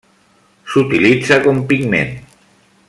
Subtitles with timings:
[0.75, 2.13] S'utilitza com pigment.